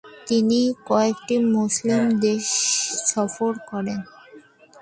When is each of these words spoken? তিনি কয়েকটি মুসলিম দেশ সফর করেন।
তিনি 0.27 0.59
কয়েকটি 0.87 1.35
মুসলিম 1.55 2.01
দেশ 2.21 2.45
সফর 3.11 3.53
করেন। 3.69 3.99